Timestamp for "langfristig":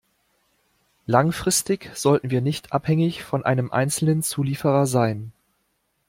1.05-1.91